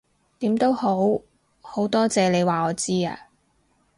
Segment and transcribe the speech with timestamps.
[0.39, 1.21] 點都好，
[1.61, 3.29] 好多謝你話我知啊